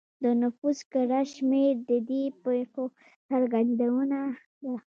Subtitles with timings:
[0.23, 2.85] د نفوس کره شمېر د دې پېښو
[3.29, 4.19] څرګندونه
[4.57, 4.75] کوي